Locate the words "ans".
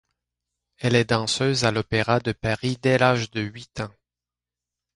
3.81-3.93